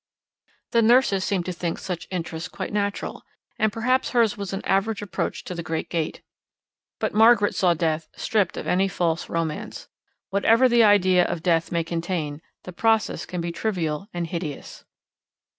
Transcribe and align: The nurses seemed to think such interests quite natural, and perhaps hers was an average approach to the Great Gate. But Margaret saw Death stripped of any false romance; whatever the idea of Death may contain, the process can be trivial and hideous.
The 0.71 0.81
nurses 0.81 1.23
seemed 1.23 1.45
to 1.45 1.51
think 1.53 1.77
such 1.77 2.07
interests 2.09 2.49
quite 2.49 2.73
natural, 2.73 3.21
and 3.59 3.71
perhaps 3.71 4.09
hers 4.09 4.35
was 4.35 4.51
an 4.51 4.65
average 4.65 5.03
approach 5.03 5.43
to 5.43 5.53
the 5.53 5.61
Great 5.61 5.91
Gate. 5.91 6.23
But 6.97 7.13
Margaret 7.13 7.53
saw 7.53 7.75
Death 7.75 8.07
stripped 8.15 8.57
of 8.57 8.65
any 8.65 8.87
false 8.87 9.29
romance; 9.29 9.89
whatever 10.31 10.67
the 10.67 10.83
idea 10.83 11.23
of 11.25 11.43
Death 11.43 11.71
may 11.71 11.83
contain, 11.83 12.41
the 12.63 12.73
process 12.73 13.27
can 13.27 13.41
be 13.41 13.51
trivial 13.51 14.07
and 14.11 14.25
hideous. 14.25 14.85